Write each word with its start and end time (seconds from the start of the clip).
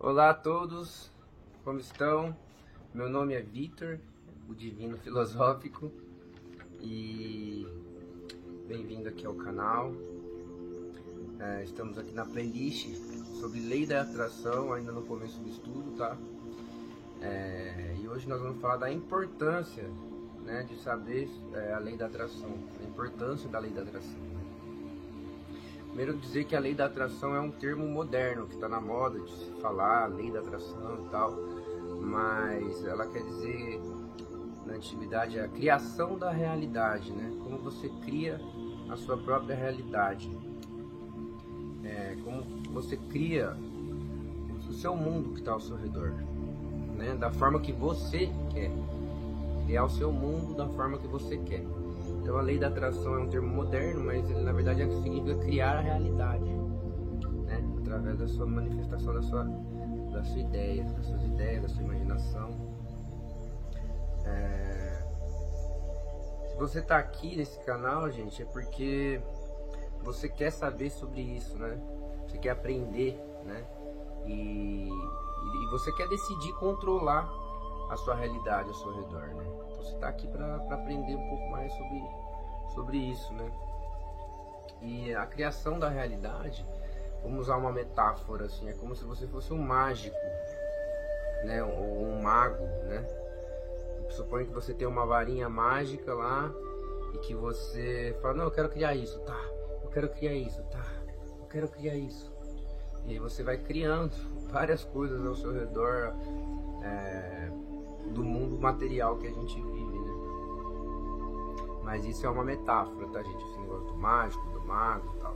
Olá 0.00 0.30
a 0.30 0.34
todos, 0.34 1.10
como 1.64 1.80
estão? 1.80 2.32
Meu 2.94 3.08
nome 3.08 3.34
é 3.34 3.42
Vitor, 3.42 3.98
o 4.48 4.54
Divino 4.54 4.96
Filosófico, 4.96 5.90
e 6.80 7.66
bem-vindo 8.68 9.08
aqui 9.08 9.26
ao 9.26 9.34
canal. 9.34 9.92
É, 11.40 11.64
estamos 11.64 11.98
aqui 11.98 12.12
na 12.12 12.24
playlist 12.24 12.94
sobre 13.40 13.58
lei 13.58 13.86
da 13.86 14.02
atração, 14.02 14.72
ainda 14.72 14.92
no 14.92 15.02
começo 15.02 15.40
do 15.40 15.48
estudo, 15.48 15.96
tá? 15.96 16.16
É, 17.20 17.96
e 18.00 18.06
hoje 18.06 18.28
nós 18.28 18.40
vamos 18.40 18.60
falar 18.60 18.76
da 18.76 18.92
importância 18.92 19.90
né, 20.44 20.62
de 20.62 20.76
saber 20.76 21.28
é, 21.52 21.74
a 21.74 21.80
lei 21.80 21.96
da 21.96 22.06
atração, 22.06 22.54
a 22.80 22.84
importância 22.84 23.48
da 23.48 23.58
lei 23.58 23.72
da 23.72 23.82
atração. 23.82 24.27
Primeiro 25.98 26.16
dizer 26.16 26.44
que 26.44 26.54
a 26.54 26.60
lei 26.60 26.76
da 26.76 26.84
atração 26.84 27.34
é 27.34 27.40
um 27.40 27.50
termo 27.50 27.84
moderno, 27.84 28.46
que 28.46 28.54
está 28.54 28.68
na 28.68 28.80
moda 28.80 29.18
de 29.18 29.32
se 29.32 29.50
falar, 29.60 30.06
lei 30.06 30.30
da 30.30 30.38
atração 30.38 31.04
e 31.04 31.08
tal, 31.10 31.36
mas 32.00 32.84
ela 32.84 33.04
quer 33.04 33.24
dizer, 33.24 33.80
na 34.64 34.74
antiguidade, 34.74 35.40
a 35.40 35.48
criação 35.48 36.16
da 36.16 36.30
realidade, 36.30 37.10
né? 37.10 37.32
Como 37.42 37.58
você 37.58 37.88
cria 38.04 38.40
a 38.88 38.94
sua 38.94 39.16
própria 39.18 39.56
realidade. 39.56 40.30
É, 41.82 42.16
como 42.22 42.44
você 42.70 42.96
cria 42.96 43.56
o 44.68 44.72
seu 44.74 44.94
mundo 44.94 45.32
que 45.32 45.40
está 45.40 45.50
ao 45.50 45.60
seu 45.60 45.76
redor, 45.76 46.12
né? 46.96 47.16
Da 47.16 47.32
forma 47.32 47.58
que 47.58 47.72
você 47.72 48.30
quer. 48.52 48.70
Criar 49.66 49.84
o 49.84 49.90
seu 49.90 50.12
mundo 50.12 50.54
da 50.54 50.68
forma 50.68 50.96
que 50.96 51.08
você 51.08 51.36
quer. 51.38 51.64
Então 52.28 52.38
a 52.38 52.42
lei 52.42 52.58
da 52.58 52.68
atração 52.68 53.14
é 53.14 53.18
um 53.20 53.28
termo 53.30 53.48
moderno, 53.48 54.04
mas 54.04 54.28
ele 54.28 54.42
na 54.42 54.52
verdade 54.52 54.82
é 54.82 54.90
significa 55.00 55.34
criar 55.38 55.78
a 55.78 55.80
realidade, 55.80 56.44
né? 56.44 57.64
Através 57.78 58.18
da 58.18 58.28
sua 58.28 58.44
manifestação 58.44 59.14
da 59.14 59.22
sua, 59.22 59.44
da 60.12 60.22
sua 60.22 60.38
ideia, 60.38 60.84
das 60.84 61.06
suas 61.06 61.24
ideias, 61.24 61.62
da 61.62 61.68
sua 61.70 61.82
imaginação. 61.84 62.50
É... 64.26 65.02
Se 66.50 66.56
você 66.58 66.80
está 66.80 66.98
aqui 66.98 67.34
nesse 67.34 67.58
canal, 67.60 68.10
gente, 68.10 68.42
é 68.42 68.44
porque 68.44 69.22
você 70.02 70.28
quer 70.28 70.50
saber 70.50 70.90
sobre 70.90 71.22
isso, 71.22 71.56
né? 71.56 71.80
Você 72.26 72.36
quer 72.36 72.50
aprender, 72.50 73.18
né? 73.42 73.64
E, 74.26 74.90
e 74.90 75.70
você 75.70 75.90
quer 75.92 76.06
decidir 76.10 76.52
controlar 76.56 77.26
a 77.88 77.96
sua 77.96 78.14
realidade 78.14 78.68
ao 78.68 78.74
seu 78.74 78.92
redor, 78.92 79.28
né? 79.28 79.46
Então 79.46 79.76
você 79.82 79.94
está 79.94 80.08
aqui 80.08 80.26
para 80.28 80.56
aprender 80.56 81.14
um 81.14 81.28
pouco 81.28 81.50
mais 81.50 81.72
sobre, 81.72 82.02
sobre 82.74 82.96
isso, 82.96 83.32
né? 83.34 83.50
E 84.80 85.14
a 85.14 85.26
criação 85.26 85.78
da 85.78 85.88
realidade, 85.88 86.64
vamos 87.22 87.40
usar 87.40 87.56
uma 87.56 87.72
metáfora 87.72 88.46
assim, 88.46 88.68
é 88.68 88.72
como 88.74 88.94
se 88.94 89.04
você 89.04 89.26
fosse 89.26 89.52
um 89.52 89.58
mágico, 89.58 90.16
né? 91.44 91.62
Ou 91.62 92.04
um 92.04 92.22
mago, 92.22 92.64
né? 92.86 93.04
Suponha 94.10 94.46
que 94.46 94.52
você 94.52 94.72
tem 94.72 94.86
uma 94.86 95.04
varinha 95.04 95.48
mágica 95.48 96.14
lá 96.14 96.50
e 97.14 97.18
que 97.18 97.34
você 97.34 98.16
fala, 98.22 98.34
não, 98.34 98.44
eu 98.44 98.50
quero 98.50 98.68
criar 98.68 98.94
isso, 98.94 99.18
tá? 99.20 99.38
Eu 99.82 99.90
quero 99.90 100.08
criar 100.10 100.34
isso, 100.34 100.62
tá? 100.64 100.84
Eu 101.40 101.46
quero 101.46 101.68
criar 101.68 101.94
isso. 101.94 102.32
E 103.04 103.12
aí 103.12 103.18
você 103.18 103.42
vai 103.42 103.58
criando 103.58 104.12
várias 104.50 104.84
coisas 104.84 105.24
ao 105.26 105.34
seu 105.34 105.52
redor. 105.52 106.14
É, 106.82 107.50
do 108.12 108.24
mundo 108.24 108.58
material 108.58 109.16
que 109.18 109.26
a 109.26 109.30
gente 109.30 109.60
vive? 109.60 109.77
Mas 111.88 112.04
isso 112.04 112.26
é 112.26 112.28
uma 112.28 112.44
metáfora, 112.44 113.08
tá, 113.08 113.22
gente? 113.22 113.42
Esse 113.46 113.60
negócio 113.60 113.86
do 113.86 113.94
mágico, 113.94 114.50
do 114.50 114.60
mago 114.60 115.10
e 115.16 115.20
tal. 115.20 115.34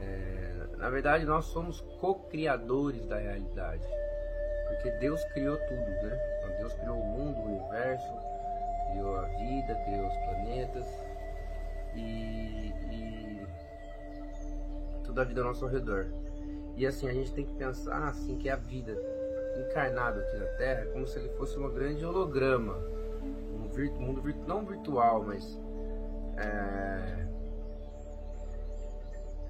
É, 0.00 0.76
na 0.76 0.88
verdade, 0.88 1.24
nós 1.24 1.46
somos 1.46 1.80
co-criadores 2.00 3.04
da 3.06 3.18
realidade. 3.18 3.84
Porque 4.68 4.92
Deus 5.00 5.20
criou 5.32 5.56
tudo, 5.56 5.90
né? 6.06 6.16
Deus 6.60 6.72
criou 6.74 6.96
o 6.96 7.04
mundo, 7.04 7.40
o 7.40 7.44
universo, 7.46 8.14
criou 8.92 9.16
a 9.16 9.24
vida, 9.24 9.74
criou 9.84 10.06
os 10.06 10.16
planetas 10.18 10.86
e, 11.96 12.72
e 12.92 13.46
toda 15.04 15.22
a 15.22 15.24
vida 15.24 15.40
ao 15.40 15.48
nosso 15.48 15.66
redor. 15.66 16.06
E 16.76 16.86
assim, 16.86 17.08
a 17.08 17.12
gente 17.12 17.32
tem 17.32 17.44
que 17.44 17.54
pensar 17.54 18.06
assim 18.06 18.38
que 18.38 18.48
a 18.48 18.54
vida 18.54 18.96
encarnado 19.58 20.20
aqui 20.20 20.36
na 20.36 20.46
Terra 20.56 20.82
é 20.82 20.86
como 20.86 21.04
se 21.04 21.18
ele 21.18 21.30
fosse 21.30 21.58
um 21.58 21.68
grande 21.68 22.04
holograma, 22.04 22.91
mundo 23.98 24.22
não 24.46 24.64
virtual, 24.64 25.24
mas 25.24 25.58
é, 26.36 27.26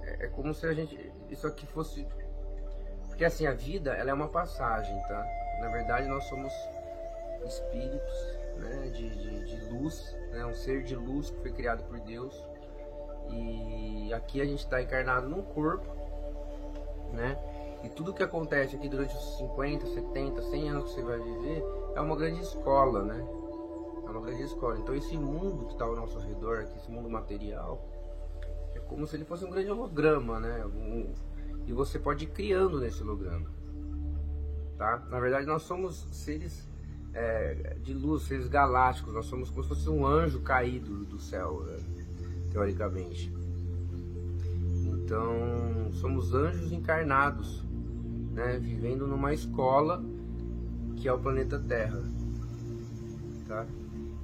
é, 0.02 0.26
é 0.26 0.28
como 0.28 0.54
se 0.54 0.66
a 0.66 0.72
gente 0.72 1.12
isso 1.30 1.46
aqui 1.46 1.66
fosse 1.66 2.06
porque 3.08 3.24
assim 3.24 3.46
a 3.46 3.52
vida 3.52 3.92
ela 3.94 4.10
é 4.10 4.14
uma 4.14 4.28
passagem, 4.28 4.98
tá? 5.02 5.24
Na 5.60 5.68
verdade 5.68 6.08
nós 6.08 6.24
somos 6.24 6.52
espíritos, 7.46 8.38
né, 8.56 8.90
de, 8.94 9.10
de, 9.10 9.44
de 9.44 9.70
luz, 9.72 10.16
né, 10.30 10.46
um 10.46 10.54
ser 10.54 10.82
de 10.82 10.94
luz 10.94 11.30
que 11.30 11.40
foi 11.40 11.52
criado 11.52 11.82
por 11.84 11.98
Deus 12.00 12.34
e 13.30 14.12
aqui 14.14 14.40
a 14.40 14.44
gente 14.44 14.60
está 14.60 14.82
encarnado 14.82 15.28
num 15.28 15.42
corpo, 15.42 15.86
né? 17.12 17.38
E 17.82 17.88
tudo 17.88 18.14
que 18.14 18.22
acontece 18.22 18.76
aqui 18.76 18.88
durante 18.88 19.14
os 19.16 19.38
50, 19.38 19.86
70, 19.86 20.42
100 20.42 20.68
anos 20.70 20.84
que 20.84 20.90
você 20.94 21.02
vai 21.02 21.18
viver 21.18 21.64
é 21.96 22.00
uma 22.00 22.16
grande 22.16 22.40
escola, 22.40 23.02
né? 23.02 23.41
Grande 24.20 24.42
escola. 24.42 24.78
Então 24.78 24.94
esse 24.94 25.16
mundo 25.16 25.66
que 25.66 25.72
está 25.72 25.84
ao 25.84 25.96
nosso 25.96 26.18
redor, 26.18 26.62
esse 26.76 26.90
mundo 26.90 27.08
material, 27.08 27.88
é 28.74 28.80
como 28.80 29.06
se 29.06 29.16
ele 29.16 29.24
fosse 29.24 29.44
um 29.44 29.50
grande 29.50 29.70
holograma, 29.70 30.40
né? 30.40 30.64
Um, 30.66 31.12
e 31.66 31.72
você 31.72 31.98
pode 31.98 32.24
ir 32.24 32.28
criando 32.28 32.80
nesse 32.80 33.02
holograma, 33.02 33.48
tá? 34.76 34.98
Na 35.10 35.20
verdade 35.20 35.46
nós 35.46 35.62
somos 35.62 36.06
seres 36.10 36.68
é, 37.14 37.76
de 37.80 37.94
luz, 37.94 38.24
seres 38.24 38.48
galácticos. 38.48 39.14
Nós 39.14 39.26
somos 39.26 39.50
como 39.50 39.62
se 39.62 39.68
fosse 39.68 39.88
um 39.88 40.06
anjo 40.06 40.40
caído 40.40 41.04
do 41.04 41.18
céu, 41.18 41.62
né? 41.64 41.78
teoricamente. 42.50 43.32
Então 44.84 45.92
somos 45.92 46.34
anjos 46.34 46.72
encarnados 46.72 47.62
né, 48.32 48.58
vivendo 48.58 49.06
numa 49.06 49.32
escola 49.32 50.02
que 50.96 51.08
é 51.08 51.12
o 51.12 51.18
planeta 51.18 51.58
Terra. 51.58 52.02
Tá? 53.46 53.66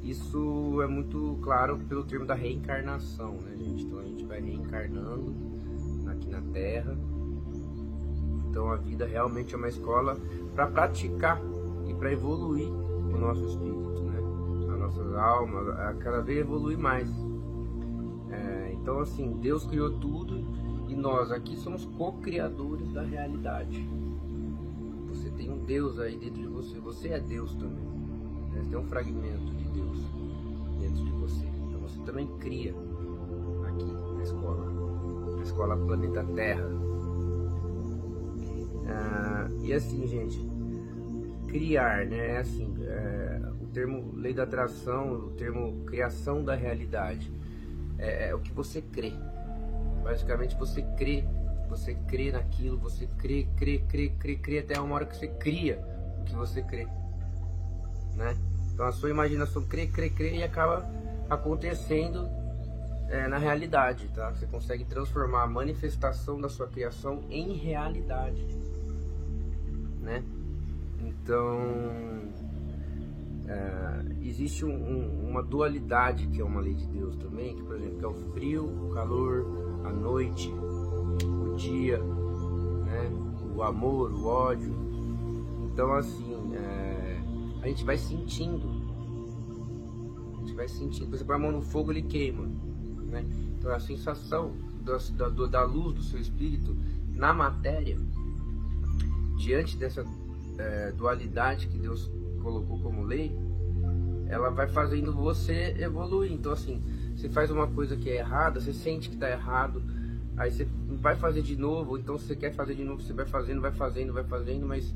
Isso 0.03 0.81
é 0.83 0.87
muito 0.87 1.39
claro 1.43 1.79
pelo 1.79 2.05
termo 2.05 2.25
da 2.25 2.35
reencarnação, 2.35 3.33
né, 3.33 3.57
gente? 3.57 3.85
Então 3.85 3.99
a 3.99 4.05
gente 4.05 4.25
vai 4.25 4.41
reencarnando 4.41 5.35
aqui 6.07 6.31
na 6.31 6.41
Terra. 6.41 6.97
Então 8.49 8.71
a 8.71 8.77
vida 8.77 9.07
realmente 9.07 9.55
é 9.55 9.59
uma 9.59 9.69
escola 9.69 10.17
para 10.55 10.67
praticar 10.67 11.41
e 11.87 11.95
para 11.95 12.13
evoluir 12.13 12.69
o 12.71 13.19
nosso 13.19 13.45
espírito, 13.45 14.03
né? 14.03 14.19
A 14.73 14.77
nossa 14.77 15.21
alma, 15.21 15.73
a 15.73 15.95
cada 15.95 16.21
vez 16.21 16.41
evoluir 16.41 16.79
mais. 16.79 17.09
É, 18.31 18.73
então 18.73 19.01
assim, 19.01 19.37
Deus 19.41 19.67
criou 19.67 19.99
tudo 19.99 20.45
e 20.89 20.95
nós 20.95 21.31
aqui 21.31 21.57
somos 21.57 21.85
co-criadores 21.85 22.93
da 22.93 23.03
realidade. 23.03 23.87
Você 25.09 25.31
tem 25.31 25.51
um 25.51 25.59
Deus 25.65 25.99
aí 25.99 26.17
dentro 26.17 26.41
de 26.41 26.49
você. 26.49 26.79
Você 26.79 27.09
é 27.09 27.21
Deus 27.21 27.55
também. 27.55 27.98
Você 28.59 28.71
tem 28.71 28.79
um 28.79 28.85
fragmento 28.85 29.55
de 29.55 29.65
Deus 29.69 29.99
dentro 30.81 31.05
de 31.05 31.11
você. 31.13 31.47
Então 31.67 31.81
você 31.81 32.01
também 32.01 32.27
cria 32.39 32.75
aqui 33.67 33.93
na 34.17 34.23
escola. 34.23 35.37
Na 35.37 35.43
escola 35.43 35.77
Planeta 35.77 36.25
Terra. 36.35 36.69
Ah, 38.89 39.49
e 39.63 39.73
assim, 39.73 40.07
gente, 40.07 40.39
criar, 41.47 42.07
né? 42.07 42.35
É 42.35 42.39
assim, 42.39 42.75
é, 42.83 43.41
o 43.61 43.67
termo 43.67 44.13
lei 44.17 44.35
da 44.35 44.43
atração, 44.43 45.13
o 45.13 45.31
termo 45.31 45.85
criação 45.85 46.45
da 46.45 46.55
realidade. 46.55 47.33
É, 47.99 48.31
é 48.31 48.35
o 48.35 48.41
que 48.41 48.53
você 48.53 48.83
crê. 48.83 49.13
Basicamente 50.03 50.57
você 50.57 50.83
crê, 50.97 51.25
você 51.69 51.95
crê 51.95 52.33
naquilo, 52.33 52.79
você 52.79 53.07
crê, 53.19 53.47
crê, 53.57 53.79
crê, 53.89 54.09
crê, 54.19 54.37
crê 54.37 54.59
até 54.61 54.81
uma 54.81 54.95
hora 54.95 55.07
que 55.07 55.17
você 55.17 55.29
cria 55.29 55.79
o 56.21 56.25
que 56.25 56.35
você 56.35 56.63
crê, 56.63 56.87
né? 58.15 58.37
Então 58.79 58.87
a 58.87 58.93
sua 58.93 59.11
imaginação 59.11 59.65
crê, 59.65 59.89
crê, 59.89 60.09
crê 60.09 60.37
e 60.37 60.43
acaba 60.45 60.89
acontecendo 61.29 62.29
é, 63.09 63.27
na 63.27 63.37
realidade, 63.37 64.07
tá? 64.15 64.31
Você 64.31 64.47
consegue 64.47 64.85
transformar 64.85 65.43
a 65.43 65.47
manifestação 65.49 66.41
da 66.41 66.49
sua 66.49 66.69
criação 66.69 67.25
em 67.29 67.55
realidade, 67.55 68.47
né? 70.01 70.23
Então 71.01 71.59
é, 73.49 74.05
existe 74.23 74.65
um, 74.65 74.71
um, 74.71 75.29
uma 75.29 75.43
dualidade 75.43 76.29
que 76.29 76.41
é 76.41 76.45
uma 76.45 76.61
lei 76.61 76.75
de 76.75 76.87
Deus 76.87 77.17
também, 77.17 77.57
que 77.57 77.63
por 77.65 77.75
exemplo 77.75 77.99
que 77.99 78.05
é 78.05 78.09
o 78.09 78.33
frio, 78.33 78.65
o 78.65 78.95
calor, 78.95 79.45
a 79.87 79.91
noite, 79.91 80.53
o 80.53 81.57
dia, 81.57 81.99
né? 81.99 83.11
o 83.57 83.61
amor, 83.61 84.13
o 84.13 84.25
ódio. 84.25 84.73
Então, 85.65 85.95
assim, 85.95 86.38
a 87.63 87.69
gente 87.69 87.85
vai 87.85 87.97
sentindo. 87.97 88.69
A 90.37 90.41
gente 90.41 90.55
vai 90.55 90.69
sentindo. 90.69 91.11
Você 91.11 91.25
põe 91.25 91.37
a 91.37 91.39
mão 91.39 91.53
no 91.53 91.63
fogo, 91.63 91.93
ele 91.93 92.03
queima. 92.03 92.47
Né? 93.11 93.25
Então, 93.59 93.73
a 93.73 93.81
sensação 93.81 94.55
da, 94.83 95.29
da, 95.29 95.47
da 95.47 95.65
luz 95.65 95.95
do 95.95 96.03
seu 96.03 96.19
espírito 96.19 96.77
na 97.15 97.33
matéria 97.33 97.99
diante 99.37 99.77
dessa 99.77 100.05
é, 100.59 100.93
dualidade 100.93 101.69
que 101.69 101.79
Deus 101.79 102.11
colocou 102.43 102.79
como 102.81 103.03
lei, 103.03 103.37
ela 104.29 104.51
vai 104.51 104.69
fazendo 104.69 105.13
você 105.13 105.75
evoluir. 105.79 106.33
Então, 106.33 106.53
assim, 106.53 106.83
você 107.17 107.29
faz 107.29 107.51
uma 107.51 107.67
coisa 107.67 107.97
que 107.97 108.11
é 108.11 108.17
errada, 108.19 108.61
você 108.61 108.73
sente 108.73 109.09
que 109.09 109.15
está 109.15 109.31
errado, 109.31 109.83
aí 110.37 110.51
você 110.51 110.67
vai 111.01 111.17
fazer 111.17 111.43
de 111.43 111.57
novo, 111.57 111.99
então 111.99 112.17
você 112.17 112.37
quer 112.37 112.55
fazer 112.55 112.75
de 112.75 112.85
novo, 112.85 113.03
você 113.03 113.13
vai 113.13 113.27
fazendo, 113.27 113.61
vai 113.61 113.73
fazendo, 113.73 114.13
vai 114.13 114.25
fazendo, 114.25 114.67
mas 114.67 114.95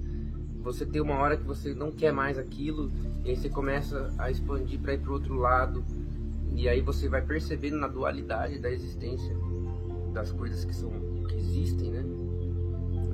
você 0.62 0.86
tem 0.86 1.00
uma 1.00 1.16
hora 1.16 1.36
que 1.36 1.44
você 1.44 1.74
não 1.74 1.90
quer 1.90 2.12
mais 2.12 2.38
aquilo, 2.38 2.90
e 3.24 3.30
aí 3.30 3.36
você 3.36 3.48
começa 3.48 4.12
a 4.16 4.30
expandir 4.30 4.78
para 4.78 4.94
ir 4.94 5.00
para 5.00 5.12
outro 5.12 5.34
lado, 5.34 5.84
e 6.54 6.68
aí 6.68 6.80
você 6.80 7.08
vai 7.08 7.22
percebendo 7.22 7.76
na 7.78 7.88
dualidade 7.88 8.58
da 8.58 8.70
existência 8.70 9.36
das 10.12 10.30
coisas 10.30 10.64
que 10.64 10.74
são 10.74 10.90
que 11.28 11.34
existem, 11.34 11.90
né? 11.90 12.04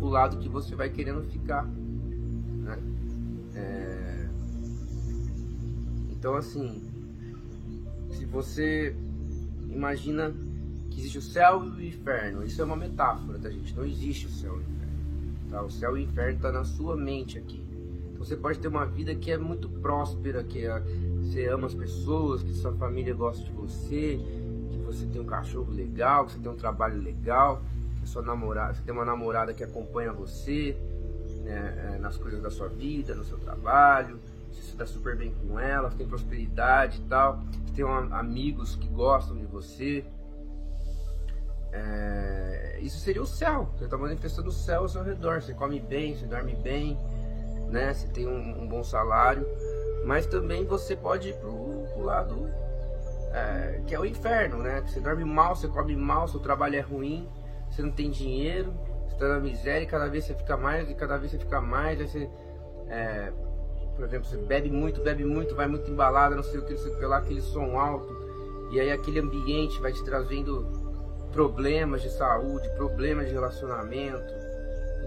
O 0.01 0.09
lado 0.09 0.39
que 0.39 0.49
você 0.49 0.75
vai 0.75 0.91
querendo 0.91 1.23
ficar, 1.25 1.65
né? 1.65 2.79
É... 3.55 4.29
Então 6.11 6.35
assim, 6.35 6.83
se 8.11 8.25
você 8.25 8.95
imagina 9.71 10.35
que 10.91 11.01
existe 11.01 11.19
o 11.19 11.23
céu 11.23 11.65
e 11.65 11.69
o 11.69 11.83
inferno, 11.83 12.45
isso 12.45 12.61
é 12.61 12.65
uma 12.65 12.77
metáfora, 12.77 13.39
tá 13.39 13.49
gente? 13.49 13.75
Não 13.75 13.85
existe 13.85 14.27
o 14.27 14.31
céu 14.31 14.55
e 14.55 14.59
o 14.59 14.61
inferno. 14.61 14.78
Tá? 15.51 15.63
O 15.63 15.71
céu 15.71 15.97
e 15.97 16.01
o 16.01 16.05
inferno 16.05 16.37
está 16.37 16.53
na 16.53 16.65
sua 16.65 16.97
mente 16.97 17.39
aqui. 17.39 17.65
Então 18.13 18.25
você 18.25 18.37
pode 18.37 18.59
ter 18.59 18.69
uma 18.69 18.85
vida 18.85 19.15
que 19.15 19.31
é 19.31 19.39
muito 19.39 19.69
próspera, 19.69 20.43
que 20.43 20.67
é, 20.67 20.83
você 21.21 21.47
ama 21.49 21.67
as 21.67 21.75
pessoas, 21.75 22.43
que 22.43 22.53
sua 22.53 22.73
família 22.73 23.15
gosta 23.15 23.45
de 23.45 23.53
você, 23.53 24.19
que 24.71 24.79
você 24.79 25.07
tem 25.07 25.21
um 25.21 25.27
cachorro 25.27 25.73
legal, 25.73 26.27
que 26.27 26.33
você 26.33 26.39
tem 26.39 26.51
um 26.51 26.57
trabalho 26.57 27.01
legal, 27.01 27.63
que 28.01 28.09
sua 28.09 28.23
namorada, 28.23 28.75
você 28.75 28.83
tem 28.83 28.93
uma 28.93 29.05
namorada 29.05 29.55
que 29.55 29.63
acompanha 29.63 30.13
você 30.13 30.77
né, 31.45 31.95
é, 31.95 31.99
nas 31.99 32.17
coisas 32.17 32.43
da 32.43 32.51
sua 32.51 32.69
vida, 32.69 33.15
no 33.15 33.25
seu 33.25 33.39
trabalho, 33.39 34.19
você 34.53 34.77
dá 34.77 34.87
super 34.87 35.17
bem 35.17 35.33
com 35.33 35.59
ela, 35.59 35.91
você 35.91 35.99
tem 35.99 36.07
prosperidade 36.07 36.99
e 36.99 37.09
tal, 37.09 37.41
você 37.65 37.75
tem 37.75 37.85
um, 37.85 38.15
amigos 38.15 38.77
que 38.77 38.89
gostam 38.89 39.37
de 39.37 39.47
você. 39.47 40.05
É, 41.73 42.79
isso 42.81 42.99
seria 42.99 43.23
o 43.23 43.27
céu. 43.27 43.69
Você 43.77 43.85
está 43.85 43.97
manifestando 43.97 44.49
o 44.49 44.53
céu 44.53 44.83
ao 44.83 44.89
seu 44.89 45.03
redor. 45.03 45.43
Você 45.43 45.55
come 45.55 45.81
bem, 45.81 46.15
você 46.17 46.27
dorme 46.27 46.55
bem, 46.55 46.99
né? 47.69 47.93
Você 47.93 48.09
tem 48.09 48.27
um, 48.27 48.63
um 48.63 48.69
bom 48.69 48.83
salário. 48.83 49.47
Mas 50.05 50.27
também 50.27 50.65
você 50.65 50.97
pode 50.97 51.31
ir 51.31 51.35
pro, 51.35 51.85
pro 51.93 52.03
lado 52.03 52.49
é, 53.33 53.81
que 53.87 53.95
é 53.95 54.01
o 54.01 54.05
inferno, 54.05 54.59
né? 54.59 54.83
Você 54.87 55.01
dorme 55.01 55.25
mal, 55.25 55.55
você 55.55 55.69
come 55.69 55.95
mal, 55.95 56.27
seu 56.29 56.41
trabalho 56.41 56.77
é 56.77 56.81
ruim, 56.81 57.29
você 57.71 57.83
não 57.83 57.91
tem 57.91 58.11
dinheiro, 58.11 58.73
você 59.07 59.15
está 59.15 59.29
na 59.29 59.41
miséria 59.41 59.85
e 59.85 59.87
cada 59.87 60.09
vez 60.09 60.25
você 60.25 60.35
fica 60.35 60.57
mais 60.57 60.89
e 60.89 60.95
cada 60.95 61.17
vez 61.19 61.31
você 61.31 61.39
fica 61.39 61.61
mais. 61.61 62.01
Aí 62.01 62.09
você, 62.09 62.31
é, 62.89 63.33
por 63.97 64.05
exemplo, 64.05 64.27
você 64.27 64.37
bebe 64.37 64.71
muito, 64.71 65.03
bebe 65.03 65.25
muito, 65.25 65.55
vai 65.55 65.67
muito 65.67 65.91
embalada, 65.91 66.35
não 66.35 66.43
sei 66.43 66.59
o 66.59 66.65
que, 66.65 66.73
não 66.73 66.81
sei 66.81 67.07
lá, 67.07 67.19
aquele 67.19 67.41
som 67.41 67.79
alto. 67.79 68.17
E 68.71 68.81
aí 68.81 68.91
aquele 68.91 69.21
ambiente 69.21 69.81
vai 69.81 69.93
te 69.93 70.05
trazendo 70.05 70.78
problemas 71.33 72.03
de 72.03 72.11
saúde, 72.11 72.69
problemas 72.77 73.27
de 73.27 73.33
relacionamento. 73.33 74.33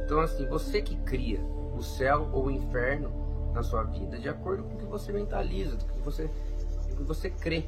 Então 0.04 0.20
assim, 0.20 0.46
você 0.48 0.82
que 0.82 0.96
cria 0.98 1.40
o 1.76 1.82
céu 1.82 2.30
ou 2.32 2.46
o 2.46 2.52
inferno 2.52 3.12
na 3.54 3.64
sua 3.64 3.84
vida 3.84 4.18
de 4.18 4.30
acordo 4.30 4.64
com 4.64 4.76
o 4.76 4.78
que 4.78 4.86
você 4.86 5.12
mentaliza, 5.12 5.76
do 5.76 5.86
que 5.86 6.00
você, 6.00 6.30
do 6.90 6.96
que 6.98 7.04
você 7.04 7.30
crê, 7.30 7.66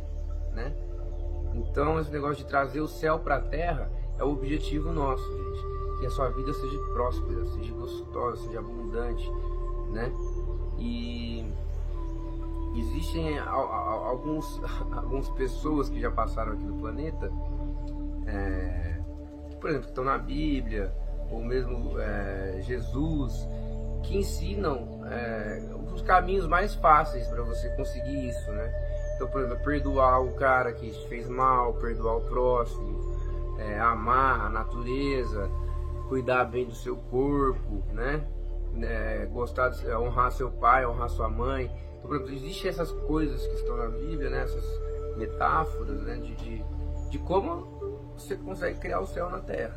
né? 0.54 0.74
Então 1.54 2.00
esse 2.00 2.12
negócio 2.12 2.38
de 2.38 2.46
trazer 2.46 2.82
o 2.82 2.88
céu 2.88 3.20
para 3.20 3.36
a 3.36 3.42
terra 3.42 3.90
é 4.18 4.24
o 4.24 4.32
objetivo 4.32 4.92
nosso, 4.92 5.24
gente. 5.24 6.00
Que 6.00 6.06
a 6.08 6.10
sua 6.10 6.30
vida 6.30 6.54
seja 6.54 6.78
próspera, 6.94 7.46
seja 7.46 7.74
gostosa, 7.74 8.42
seja 8.44 8.60
abundante, 8.60 9.30
né? 9.92 10.12
E 10.78 11.46
existem 12.76 13.38
alguns, 13.40 14.60
algumas 14.92 15.30
pessoas 15.30 15.90
que 15.90 16.00
já 16.00 16.12
passaram 16.12 16.54
aqui 16.54 16.64
no 16.64 16.80
planeta, 16.80 17.32
é, 18.28 19.00
por 19.60 19.70
exemplo, 19.70 19.86
que 19.86 19.92
estão 19.92 20.04
na 20.04 20.18
Bíblia, 20.18 20.94
ou 21.32 21.42
mesmo 21.42 22.00
é, 22.00 22.60
Jesus, 22.62 23.48
que 24.04 24.18
ensinam 24.18 25.02
é, 25.06 25.62
os 25.94 26.02
caminhos 26.02 26.46
mais 26.46 26.76
fáceis 26.76 27.28
para 27.28 27.42
você 27.44 27.70
conseguir 27.70 28.30
isso, 28.30 28.52
né? 28.52 28.72
Então, 29.16 29.28
por 29.28 29.42
exemplo, 29.42 29.64
perdoar 29.64 30.22
o 30.22 30.34
cara 30.34 30.74
que 30.74 30.92
te 30.92 31.08
fez 31.08 31.30
mal, 31.30 31.74
perdoar 31.76 32.18
o 32.18 32.22
próximo, 32.22 33.14
é, 33.60 33.80
amar 33.80 34.48
a 34.48 34.50
natureza, 34.50 35.50
cuidar 36.10 36.46
bem 36.46 36.66
do 36.66 36.76
seu 36.76 36.96
corpo, 36.96 37.84
né? 37.94 38.26
É, 38.82 39.26
gostar 39.32 39.70
de 39.70 39.88
honrar 39.96 40.32
seu 40.32 40.50
pai, 40.50 40.86
honrar 40.86 41.10
sua 41.10 41.30
mãe. 41.30 41.72
Então, 41.98 42.10
por 42.10 42.16
exemplo, 42.16 42.34
existem 42.34 42.70
essas 42.70 42.92
coisas 42.92 43.46
que 43.46 43.54
estão 43.54 43.78
na 43.78 43.88
Bíblia, 43.88 44.30
né? 44.30 44.44
Essas 44.44 44.66
metáforas, 45.16 46.02
né? 46.02 46.16
De, 46.16 46.36
de, 46.36 46.66
de 47.10 47.18
como 47.20 47.83
você 48.18 48.36
consegue 48.36 48.80
criar 48.80 49.00
o 49.00 49.08
céu 49.08 49.30
na 49.30 49.40
terra, 49.40 49.76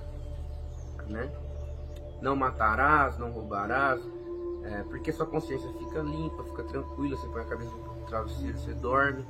né? 1.08 1.30
Não 2.20 2.34
matarás, 2.34 3.18
não 3.18 3.30
roubarás, 3.30 4.00
é, 4.64 4.82
porque 4.84 5.12
sua 5.12 5.26
consciência 5.26 5.68
fica 5.74 6.00
limpa, 6.00 6.42
fica 6.44 6.62
tranquila, 6.64 7.16
você 7.16 7.26
põe 7.28 7.42
a 7.42 7.44
cabeça 7.44 7.70
no 7.70 8.06
travesseiro, 8.06 8.58
você 8.58 8.72
dorme. 8.74 9.24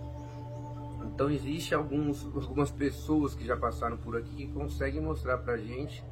Então 1.04 1.30
existe 1.30 1.74
alguns, 1.74 2.24
algumas 2.24 2.70
pessoas 2.70 3.34
que 3.34 3.44
já 3.44 3.56
passaram 3.56 3.96
por 3.96 4.16
aqui 4.16 4.46
que 4.46 4.52
conseguem 4.52 5.00
mostrar 5.00 5.38
pra 5.38 5.56
gente 5.56 6.02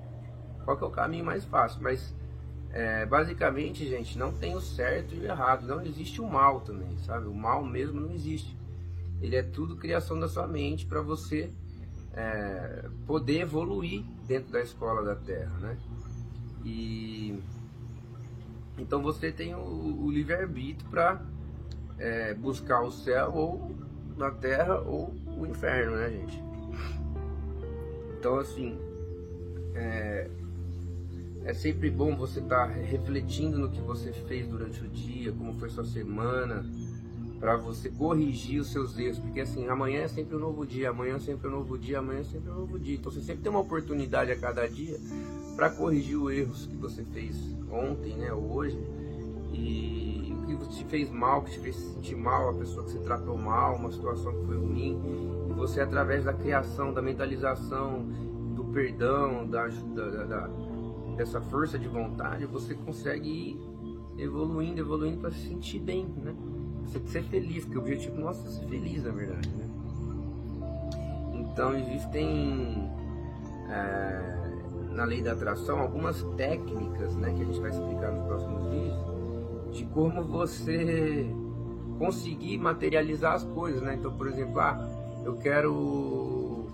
qual 0.65 0.79
é 0.79 0.85
o 0.85 0.91
caminho 0.91 1.25
mais 1.25 1.45
fácil, 1.45 1.83
mas 1.83 2.15
é, 2.71 3.07
basicamente, 3.07 3.89
gente, 3.89 4.19
não 4.19 4.33
tem 4.33 4.57
o 4.57 4.61
certo 4.61 5.15
e 5.15 5.21
o 5.21 5.25
errado, 5.25 5.67
não 5.67 5.81
existe 5.83 6.21
o 6.21 6.29
mal 6.29 6.61
também, 6.61 6.99
sabe? 6.99 7.27
O 7.27 7.35
mal 7.35 7.65
mesmo 7.65 8.01
não 8.01 8.13
existe. 8.13 8.57
Ele 9.23 9.37
é 9.37 9.43
tudo 9.43 9.77
criação 9.77 10.19
da 10.19 10.29
sua 10.29 10.47
mente 10.47 10.85
para 10.85 11.01
você 11.01 11.51
é, 12.17 12.89
poder 13.07 13.41
evoluir 13.41 14.05
dentro 14.27 14.53
da 14.53 14.61
escola 14.61 15.03
da 15.03 15.17
Terra, 15.17 15.57
né? 15.61 15.77
E 16.65 17.43
então 18.79 19.03
você 19.03 19.31
tem 19.31 19.55
o, 19.55 20.05
o 20.05 20.11
livre-arbítrio 20.11 20.89
para 20.91 21.23
é, 21.99 22.35
buscar 22.35 22.83
o 22.83 22.91
céu 22.91 23.33
ou 23.33 23.75
na 24.17 24.31
terra 24.31 24.81
ou 24.81 25.15
o 25.39 25.47
inferno, 25.47 25.97
né, 25.97 26.11
gente? 26.11 26.43
Então, 28.19 28.39
assim, 28.39 28.79
é, 29.75 30.29
é 31.45 31.55
sempre 31.55 31.91
bom 31.91 32.17
você 32.17 32.41
estar 32.41 32.69
tá 32.69 32.75
refletindo 32.75 33.59
no 33.59 33.71
que 33.71 33.81
você 33.81 34.13
fez 34.13 34.47
durante 34.47 34.83
o 34.83 34.89
dia, 34.89 35.33
como 35.33 35.53
foi 35.55 35.69
sua 35.69 35.85
semana, 35.85 36.65
para 37.45 37.59
você 37.59 37.91
corrigir 37.91 38.59
os 38.59 38.73
seus 38.73 38.99
erros, 38.99 39.19
porque 39.19 39.39
assim, 39.39 39.69
amanhã 39.69 40.05
é 40.05 40.09
sempre 40.09 40.35
um 40.35 40.39
novo 40.39 40.65
dia, 40.65 40.89
amanhã 40.89 41.17
é 41.17 41.19
sempre 41.19 41.47
um 41.47 41.51
novo 41.51 41.77
dia, 41.77 41.99
amanhã 41.99 42.21
é 42.21 42.25
sempre 42.25 42.51
um 42.51 42.55
novo 42.55 42.79
dia. 42.79 42.95
Então 42.95 43.13
você 43.13 43.21
sempre 43.21 43.43
tem 43.43 43.51
uma 43.51 43.61
oportunidade 43.61 44.33
a 44.33 44.37
cada 44.39 44.67
dia 44.67 44.99
para 45.55 45.69
corrigir 45.69 46.17
os 46.17 46.33
erros 46.33 46.65
que 46.65 46.75
você 46.75 47.05
fez 47.05 47.37
ontem, 47.71 48.15
né, 48.15 48.33
ou 48.33 48.51
hoje, 48.51 48.79
e 49.53 50.35
o 50.35 50.57
que 50.57 50.69
te 50.71 50.85
fez 50.87 51.11
mal, 51.11 51.43
que 51.43 51.51
te 51.51 51.61
fez 51.61 51.77
sentir 51.77 52.17
mal, 52.17 52.49
a 52.49 52.55
pessoa 52.55 52.83
que 52.83 52.93
você 52.93 52.99
tratou 53.01 53.37
mal, 53.37 53.77
uma 53.77 53.93
situação 53.93 54.33
que 54.33 54.47
foi 54.47 54.57
ruim, 54.57 54.99
e 55.51 55.53
você 55.53 55.83
através 55.83 56.25
da 56.25 56.33
criação, 56.33 56.95
da 56.95 57.03
mentalização, 57.03 58.07
do 58.57 58.65
perdão, 58.73 59.47
da, 59.47 59.67
da, 59.67 60.25
da 60.25 60.51
dessa 61.15 61.43
força 61.43 61.79
de 61.79 61.89
vontade, 61.89 62.47
você 62.47 62.75
consegue 62.75 63.29
ir 63.29 64.23
evoluindo, 64.23 64.81
evoluindo 64.81 65.19
para 65.19 65.31
se 65.31 65.47
sentir 65.47 65.79
bem, 65.79 66.07
né? 66.07 66.35
Você 66.87 67.01
ser 67.09 67.23
feliz, 67.25 67.65
porque 67.65 67.79
o 67.79 67.81
objetivo 67.81 68.21
nosso 68.21 68.47
é 68.47 68.51
ser 68.51 68.67
feliz, 68.67 69.05
na 69.05 69.11
verdade, 69.11 69.49
né? 69.49 69.65
Então 71.35 71.77
existem 71.77 72.91
é, 73.69 74.45
na 74.91 75.05
lei 75.05 75.23
da 75.23 75.33
atração 75.33 75.81
algumas 75.81 76.23
técnicas 76.37 77.15
né, 77.17 77.33
que 77.37 77.43
a 77.43 77.45
gente 77.45 77.61
vai 77.61 77.71
explicar 77.71 78.13
nos 78.13 78.27
próximos 78.27 78.65
vídeos 78.71 79.15
de 79.73 79.85
como 79.87 80.23
você 80.23 81.27
conseguir 81.99 82.59
materializar 82.59 83.35
as 83.35 83.45
coisas, 83.45 83.83
né? 83.83 83.95
Então, 83.95 84.13
por 84.13 84.29
exemplo, 84.29 84.61
ah, 84.61 84.89
eu 85.25 85.37
quero 85.37 86.67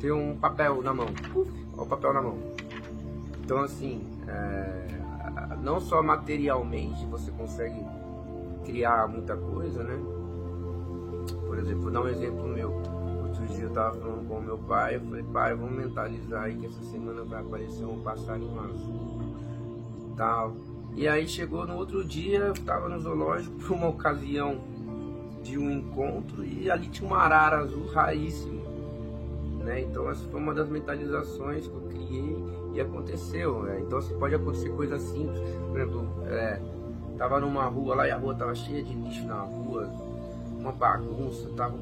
ter 0.00 0.12
um 0.12 0.36
papel 0.36 0.82
na 0.82 0.92
mão, 0.92 1.06
Uf, 1.34 1.50
o 1.76 1.86
papel 1.86 2.12
na 2.12 2.22
mão. 2.22 2.38
Então, 3.42 3.58
assim, 3.58 4.02
é, 4.26 4.98
não 5.62 5.80
só 5.80 6.02
materialmente 6.02 7.04
você 7.06 7.30
consegue 7.30 7.80
criar 8.68 9.08
muita 9.08 9.34
coisa, 9.34 9.82
né? 9.82 9.98
Por 11.46 11.58
exemplo, 11.58 11.82
vou 11.82 11.90
dar 11.90 12.02
um 12.02 12.08
exemplo 12.08 12.46
meu 12.46 12.70
outro 13.28 13.46
dia 13.46 13.64
eu 13.64 13.70
tava 13.70 13.98
falando 13.98 14.28
com 14.28 14.40
meu 14.40 14.58
pai, 14.58 14.96
eu 14.96 15.00
falei, 15.00 15.22
pai, 15.32 15.54
vamos 15.54 15.72
mentalizar 15.72 16.44
aí 16.44 16.56
que 16.56 16.66
essa 16.66 16.82
semana 16.84 17.22
vai 17.22 17.40
aparecer 17.40 17.84
um 17.84 18.00
passarinho 18.00 18.60
azul 18.60 19.34
tal. 20.16 20.54
E 20.96 21.06
aí 21.06 21.28
chegou 21.28 21.66
no 21.66 21.76
outro 21.76 22.04
dia, 22.04 22.38
eu 22.38 22.54
tava 22.54 22.88
no 22.88 22.98
zoológico 22.98 23.56
por 23.56 23.72
uma 23.72 23.88
ocasião 23.88 24.58
de 25.42 25.56
um 25.56 25.70
encontro 25.70 26.44
e 26.44 26.70
ali 26.70 26.88
tinha 26.88 27.08
uma 27.08 27.18
arara 27.18 27.58
azul 27.58 27.86
raríssima. 27.86 28.60
Né? 29.64 29.82
Então 29.82 30.10
essa 30.10 30.26
foi 30.28 30.40
uma 30.40 30.52
das 30.52 30.68
mentalizações 30.68 31.66
que 31.66 31.74
eu 31.74 31.82
criei 31.82 32.36
e 32.74 32.80
aconteceu. 32.80 33.62
Né? 33.62 33.80
Então 33.86 33.98
assim, 33.98 34.18
pode 34.18 34.34
acontecer 34.34 34.70
coisas 34.70 35.00
simples. 35.02 35.40
Por 35.70 35.80
exemplo, 35.80 36.08
é, 36.26 36.60
tava 37.18 37.40
numa 37.40 37.64
rua 37.66 37.96
lá 37.96 38.08
e 38.08 38.10
a 38.12 38.16
rua 38.16 38.34
tava 38.34 38.54
cheia 38.54 38.82
de 38.82 38.94
lixo 38.94 39.26
na 39.26 39.40
rua, 39.40 39.90
uma 40.56 40.70
bagunça, 40.72 41.50
tava 41.56 41.76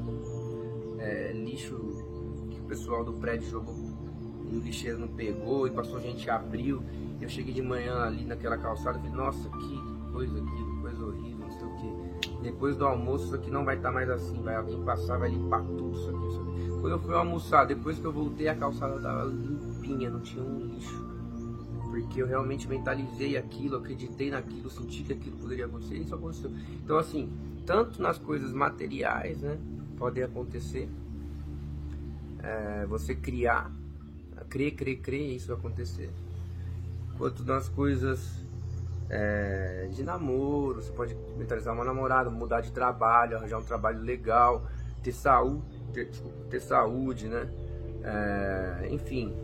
é, 0.97 1.31
lixo 1.31 1.75
que 2.49 2.59
o 2.59 2.63
pessoal 2.63 3.05
do 3.05 3.13
prédio 3.13 3.47
jogou 3.47 3.75
e 4.51 4.55
o 4.55 4.59
lixeiro 4.59 4.97
não 4.97 5.07
pegou 5.07 5.67
e 5.67 5.71
passou 5.71 5.99
gente 6.01 6.29
abriu. 6.29 6.81
Eu 7.19 7.29
cheguei 7.29 7.53
de 7.53 7.61
manhã 7.61 8.01
ali 8.03 8.25
naquela 8.25 8.57
calçada 8.57 8.97
e 8.97 9.01
falei, 9.01 9.15
nossa, 9.15 9.49
que 9.49 10.11
coisa 10.11 10.39
aquilo, 10.39 10.81
coisa 10.81 11.05
horrível, 11.05 11.45
não 11.45 11.51
sei 11.51 11.67
o 11.67 11.75
que. 11.75 12.43
Depois 12.43 12.75
do 12.75 12.85
almoço 12.85 13.25
isso 13.25 13.35
aqui 13.35 13.51
não 13.51 13.65
vai 13.65 13.75
estar 13.75 13.89
tá 13.89 13.93
mais 13.93 14.09
assim, 14.09 14.41
vai 14.41 14.55
alguém 14.55 14.81
passar, 14.83 15.17
vai 15.17 15.29
limpar 15.29 15.61
tudo 15.63 15.91
isso 15.91 16.09
aqui, 16.09 16.27
isso 16.27 16.41
aqui. 16.41 16.81
Quando 16.81 16.91
eu 16.91 16.99
fui 16.99 17.15
almoçar, 17.15 17.65
depois 17.65 17.99
que 17.99 18.05
eu 18.05 18.11
voltei, 18.11 18.47
a 18.47 18.55
calçada 18.55 18.95
estava 18.95 19.23
limpinha, 19.25 20.09
não 20.09 20.19
tinha 20.21 20.43
um 20.43 20.59
lixo. 20.59 21.16
Porque 22.07 22.21
eu 22.21 22.27
realmente 22.27 22.67
mentalizei 22.67 23.37
aquilo, 23.37 23.75
acreditei 23.75 24.31
naquilo, 24.31 24.69
senti 24.69 25.03
que 25.03 25.13
aquilo 25.13 25.37
poderia 25.37 25.65
acontecer 25.65 25.95
e 25.95 26.01
isso 26.03 26.15
aconteceu. 26.15 26.49
Então 26.83 26.97
assim, 26.97 27.29
tanto 27.65 28.01
nas 28.01 28.17
coisas 28.17 28.53
materiais, 28.53 29.41
né, 29.41 29.57
podem 29.97 30.23
acontecer, 30.23 30.89
é, 32.41 32.85
você 32.85 33.13
criar, 33.13 33.69
crer, 34.49 34.73
crer, 34.73 35.01
crer, 35.01 35.35
isso 35.35 35.51
acontecer. 35.51 36.09
Quanto 37.17 37.43
nas 37.43 37.67
coisas 37.67 38.45
é, 39.09 39.89
de 39.91 40.01
namoro, 40.01 40.81
você 40.81 40.91
pode 40.93 41.15
mentalizar 41.37 41.73
uma 41.73 41.83
namorada, 41.83 42.29
mudar 42.29 42.61
de 42.61 42.71
trabalho, 42.71 43.35
arranjar 43.35 43.57
um 43.57 43.63
trabalho 43.63 43.99
legal, 43.99 44.65
ter 45.03 45.11
saúde, 45.11 45.83
ter, 45.93 46.09
ter 46.49 46.61
saúde, 46.61 47.27
né? 47.27 47.49
É, 48.03 48.87
enfim, 48.91 49.35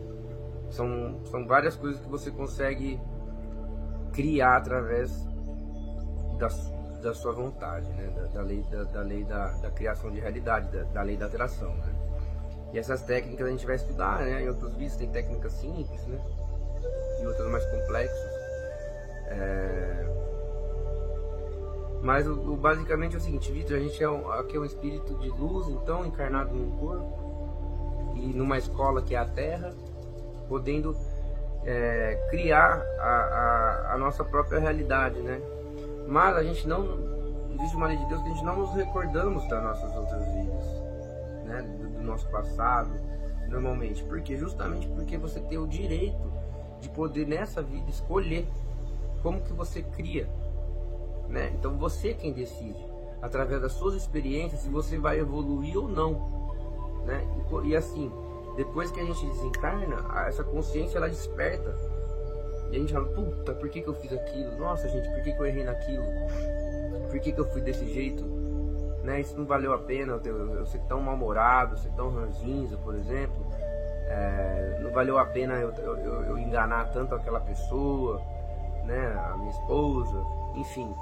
são, 0.74 1.20
são 1.26 1.46
várias 1.46 1.76
coisas 1.76 2.00
que 2.00 2.08
você 2.08 2.30
consegue 2.30 3.00
criar 4.12 4.56
através 4.56 5.26
da, 6.38 6.48
da 7.02 7.14
sua 7.14 7.32
vontade, 7.32 7.88
né? 7.92 8.06
Da, 8.14 8.26
da 8.26 8.42
lei, 8.42 8.62
da, 8.70 8.84
da, 8.84 9.00
lei 9.00 9.24
da, 9.24 9.46
da 9.58 9.70
criação 9.70 10.10
de 10.10 10.20
realidade, 10.20 10.70
da, 10.70 10.84
da 10.84 11.02
lei 11.02 11.16
da 11.16 11.26
atração, 11.26 11.74
né? 11.76 11.94
E 12.72 12.78
essas 12.78 13.02
técnicas 13.02 13.46
a 13.46 13.50
gente 13.50 13.66
vai 13.66 13.76
estudar, 13.76 14.20
né? 14.20 14.42
Em 14.42 14.48
outros 14.48 14.72
vídeos 14.74 14.96
tem 14.96 15.08
técnicas 15.10 15.52
simples, 15.52 16.06
né? 16.06 16.20
E 17.20 17.26
outras 17.26 17.50
mais 17.50 17.64
complexas. 17.66 18.34
É... 19.28 20.14
Mas 22.02 22.26
o, 22.26 22.52
o, 22.52 22.56
basicamente 22.56 23.14
é 23.14 23.18
o 23.18 23.20
seguinte, 23.20 23.50
Vitor, 23.50 23.76
a 23.76 23.80
gente 23.80 24.02
é 24.02 24.10
um, 24.10 24.30
aqui 24.32 24.56
é 24.56 24.60
um 24.60 24.64
espírito 24.64 25.14
de 25.18 25.28
luz, 25.30 25.68
então, 25.68 26.04
encarnado 26.04 26.54
num 26.54 26.76
corpo 26.76 28.12
e 28.16 28.26
numa 28.26 28.58
escola 28.58 29.00
que 29.00 29.14
é 29.14 29.18
a 29.18 29.24
Terra, 29.24 29.74
podendo 30.48 30.96
é, 31.64 32.26
criar 32.30 32.82
a, 33.00 33.08
a, 33.08 33.94
a, 33.94 33.98
nossa 33.98 34.24
própria 34.24 34.58
realidade, 34.58 35.20
né? 35.20 35.40
Mas 36.06 36.36
a 36.36 36.42
gente 36.42 36.68
não, 36.68 36.98
existe 37.54 37.76
uma 37.76 37.86
lei 37.86 37.96
de 37.96 38.06
Deus 38.06 38.22
que 38.22 38.28
a 38.28 38.32
gente 38.32 38.44
não 38.44 38.56
nos 38.56 38.74
recordamos 38.74 39.48
das 39.48 39.62
nossas 39.62 39.96
outras 39.96 40.26
vidas, 40.26 40.64
né? 41.44 41.62
Do, 41.62 41.88
do 41.88 42.02
nosso 42.02 42.28
passado, 42.28 42.90
normalmente. 43.48 44.04
Por 44.04 44.20
quê? 44.20 44.36
Justamente 44.36 44.86
porque 44.88 45.16
você 45.16 45.40
tem 45.40 45.58
o 45.58 45.66
direito 45.66 46.32
de 46.80 46.88
poder 46.90 47.26
nessa 47.26 47.62
vida 47.62 47.88
escolher 47.88 48.46
como 49.22 49.40
que 49.40 49.52
você 49.54 49.82
cria, 49.82 50.28
né? 51.28 51.50
Então 51.58 51.78
você 51.78 52.12
quem 52.12 52.32
decide, 52.32 52.84
através 53.22 53.62
das 53.62 53.72
suas 53.72 53.94
experiências, 53.94 54.60
se 54.60 54.68
você 54.68 54.98
vai 54.98 55.18
evoluir 55.18 55.78
ou 55.78 55.88
não, 55.88 56.12
né? 57.06 57.26
E, 57.64 57.68
e 57.68 57.76
assim, 57.76 58.12
depois 58.56 58.90
que 58.90 59.00
a 59.00 59.04
gente 59.04 59.26
desencarna, 59.26 59.96
essa 60.26 60.44
consciência 60.44 60.98
ela 60.98 61.08
desperta. 61.08 61.74
E 62.70 62.76
a 62.76 62.78
gente 62.78 62.92
fala, 62.92 63.06
puta, 63.06 63.54
por 63.54 63.68
que, 63.68 63.82
que 63.82 63.88
eu 63.88 63.94
fiz 63.94 64.12
aquilo? 64.12 64.56
Nossa, 64.56 64.88
gente, 64.88 65.08
por 65.10 65.22
que, 65.22 65.32
que 65.32 65.40
eu 65.40 65.46
errei 65.46 65.64
naquilo? 65.64 66.04
Por 67.10 67.20
que, 67.20 67.32
que 67.32 67.40
eu 67.40 67.44
fui 67.50 67.60
desse 67.60 67.86
jeito? 67.92 68.24
Né? 69.02 69.20
Isso 69.20 69.36
não 69.36 69.44
valeu 69.44 69.72
a 69.72 69.78
pena 69.78 70.20
eu, 70.24 70.54
eu, 70.54 70.66
ser 70.66 70.80
tão 70.88 71.00
mal-humorado, 71.00 71.76
ser 71.78 71.90
tão 71.90 72.10
ranzinza, 72.10 72.76
por 72.78 72.94
exemplo. 72.94 73.46
É, 74.06 74.80
não 74.82 74.90
valeu 74.92 75.18
a 75.18 75.24
pena 75.24 75.54
eu, 75.54 75.70
eu, 75.72 76.22
eu 76.24 76.38
enganar 76.38 76.92
tanto 76.92 77.14
aquela 77.14 77.40
pessoa 77.40 78.20
né, 78.84 79.30
a 79.30 79.36
minha 79.36 79.50
esposa, 79.50 80.24
enfim. 80.54 80.92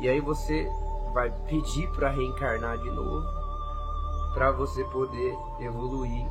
E 0.00 0.08
aí 0.08 0.20
você 0.20 0.68
vai 1.12 1.30
pedir 1.46 1.90
para 1.92 2.08
reencarnar 2.10 2.78
de 2.78 2.90
novo, 2.90 3.26
para 4.34 4.50
você 4.52 4.82
poder 4.84 5.36
evoluir. 5.60 6.26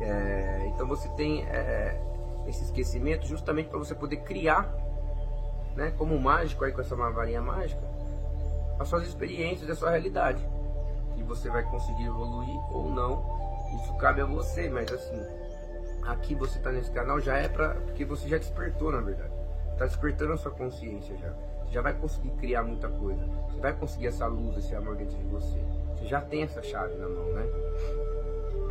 É, 0.00 0.70
então 0.74 0.86
você 0.86 1.08
tem 1.10 1.44
é, 1.46 2.00
esse 2.46 2.64
esquecimento 2.64 3.26
justamente 3.26 3.68
para 3.68 3.78
você 3.78 3.94
poder 3.94 4.18
criar, 4.18 4.72
né, 5.74 5.92
como 5.96 6.18
mágico 6.18 6.64
aí 6.64 6.72
com 6.72 6.80
essa 6.80 6.94
varinha 6.94 7.42
mágica, 7.42 7.82
as 8.78 8.88
suas 8.88 9.06
experiências, 9.06 9.68
a 9.70 9.74
sua 9.74 9.90
realidade. 9.90 10.46
E 11.16 11.22
você 11.22 11.48
vai 11.50 11.64
conseguir 11.64 12.04
evoluir 12.04 12.56
ou 12.70 12.90
não. 12.90 13.38
Isso 13.74 13.96
cabe 13.98 14.20
a 14.20 14.24
você, 14.24 14.70
mas 14.70 14.90
assim, 14.92 15.20
aqui 16.04 16.34
você 16.34 16.58
está 16.58 16.70
nesse 16.70 16.90
canal 16.90 17.20
já 17.20 17.36
é 17.36 17.48
para 17.48 17.74
porque 17.74 18.04
você 18.04 18.28
já 18.28 18.38
despertou 18.38 18.92
na 18.92 19.00
verdade 19.00 19.38
está 19.78 19.86
despertando 19.86 20.32
a 20.32 20.36
sua 20.36 20.50
consciência 20.50 21.16
já. 21.16 21.32
Você 21.64 21.72
já 21.72 21.80
vai 21.80 21.94
conseguir 21.94 22.30
criar 22.32 22.64
muita 22.64 22.88
coisa. 22.88 23.24
Você 23.48 23.60
vai 23.60 23.72
conseguir 23.72 24.08
essa 24.08 24.26
luz, 24.26 24.56
esse 24.56 24.74
amor 24.74 24.96
dentro 24.96 25.16
de 25.16 25.24
você. 25.24 25.58
Você 25.94 26.06
já 26.06 26.20
tem 26.20 26.42
essa 26.42 26.62
chave 26.62 26.96
na 26.96 27.08
mão, 27.08 27.32
né? 27.32 27.46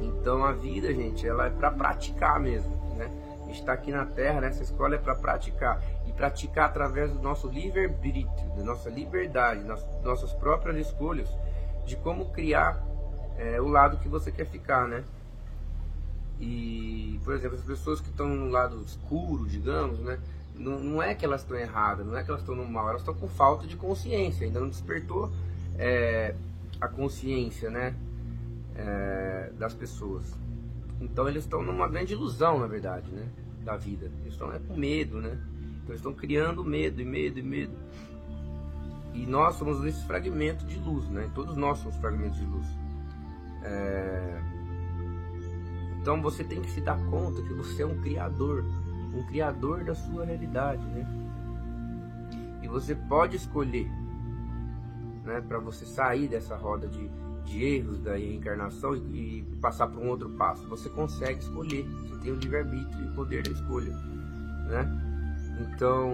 Então 0.01 0.43
a 0.43 0.51
vida, 0.51 0.93
gente, 0.93 1.27
ela 1.27 1.47
é 1.47 1.49
para 1.49 1.71
praticar 1.71 2.39
mesmo, 2.39 2.75
né? 2.95 3.09
Está 3.49 3.73
aqui 3.73 3.91
na 3.91 4.05
Terra, 4.05 4.41
né? 4.41 4.47
essa 4.47 4.63
escola 4.63 4.95
é 4.95 4.97
para 4.97 5.15
praticar. 5.15 5.81
E 6.05 6.11
praticar 6.11 6.65
através 6.65 7.11
do 7.11 7.21
nosso 7.21 7.47
livre-arbítrio, 7.47 8.49
da 8.57 8.63
nossa 8.63 8.89
liberdade, 8.89 9.63
das 9.63 9.85
nossas 10.03 10.33
próprias 10.33 10.87
escolhas, 10.87 11.29
de 11.85 11.95
como 11.95 12.31
criar 12.31 12.83
é, 13.37 13.59
o 13.61 13.67
lado 13.67 13.97
que 13.97 14.09
você 14.09 14.31
quer 14.31 14.45
ficar, 14.45 14.87
né? 14.87 15.03
E, 16.39 17.19
por 17.23 17.33
exemplo, 17.33 17.57
as 17.57 17.63
pessoas 17.63 18.01
que 18.01 18.09
estão 18.09 18.27
no 18.27 18.49
lado 18.49 18.81
escuro, 18.83 19.47
digamos, 19.47 19.99
né? 19.99 20.19
não, 20.59 20.79
não 20.79 21.03
é 21.03 21.13
que 21.13 21.25
elas 21.25 21.41
estão 21.41 21.57
erradas, 21.57 22.05
não 22.05 22.17
é 22.17 22.23
que 22.23 22.29
elas 22.29 22.41
estão 22.41 22.55
no 22.55 22.65
mal, 22.65 22.89
elas 22.89 23.01
estão 23.01 23.13
com 23.13 23.27
falta 23.27 23.67
de 23.67 23.75
consciência, 23.75 24.45
ainda 24.45 24.59
não 24.59 24.69
despertou 24.69 25.31
é, 25.77 26.35
a 26.81 26.87
consciência 26.87 27.69
né, 27.69 27.95
é, 28.77 29.51
das 29.57 29.73
pessoas. 29.73 30.33
Então 31.01 31.27
eles 31.27 31.43
estão 31.43 31.61
numa 31.61 31.87
grande 31.87 32.13
ilusão, 32.13 32.59
na 32.59 32.67
verdade, 32.67 33.11
né, 33.11 33.27
da 33.63 33.75
vida. 33.75 34.11
Eles 34.21 34.33
estão 34.33 34.51
é, 34.51 34.59
com 34.59 34.75
medo, 34.75 35.19
né? 35.19 35.37
Então 35.83 35.89
eles 35.89 35.99
estão 35.99 36.13
criando 36.13 36.63
medo 36.63 37.01
e 37.01 37.05
medo 37.05 37.39
e 37.39 37.43
medo. 37.43 37.73
E 39.13 39.25
nós 39.25 39.55
somos 39.55 39.83
esse 39.83 40.05
fragmento 40.05 40.65
de 40.65 40.77
luz, 40.79 41.09
né? 41.09 41.29
Todos 41.33 41.55
nós 41.55 41.79
somos 41.79 41.95
fragmentos 41.97 42.37
de 42.37 42.45
luz. 42.45 42.67
É... 43.63 44.41
Então 45.99 46.21
você 46.21 46.43
tem 46.43 46.61
que 46.61 46.69
se 46.69 46.81
dar 46.81 46.97
conta 47.09 47.41
que 47.41 47.53
você 47.53 47.81
é 47.81 47.85
um 47.85 47.99
criador 47.99 48.63
um 49.17 49.23
criador 49.23 49.83
da 49.83 49.95
sua 49.95 50.25
realidade, 50.25 50.83
né? 50.85 51.05
E 52.61 52.67
você 52.67 52.95
pode 52.95 53.35
escolher, 53.35 53.89
né, 55.23 55.41
para 55.41 55.59
você 55.59 55.85
sair 55.85 56.27
dessa 56.27 56.55
roda 56.55 56.87
de, 56.87 57.09
de 57.47 57.63
erros 57.63 57.99
da 57.99 58.15
reencarnação 58.15 58.95
e, 58.95 59.39
e 59.39 59.45
passar 59.61 59.87
para 59.87 59.99
um 59.99 60.09
outro 60.09 60.29
passo. 60.31 60.67
Você 60.67 60.89
consegue 60.89 61.39
escolher, 61.39 61.83
você 61.83 62.21
tem 62.21 62.31
o 62.31 62.35
livre-arbítrio 62.35 63.05
e 63.05 63.07
o 63.07 63.13
poder 63.13 63.43
da 63.43 63.51
escolha, 63.51 63.91
né? 64.67 65.03
Então, 65.59 66.11